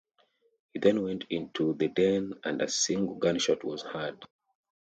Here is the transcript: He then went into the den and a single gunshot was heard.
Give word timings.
He 0.73 0.79
then 0.79 1.03
went 1.03 1.25
into 1.29 1.75
the 1.75 1.87
den 1.87 2.33
and 2.43 2.59
a 2.63 2.67
single 2.67 3.17
gunshot 3.17 3.63
was 3.63 3.83
heard. 3.83 4.25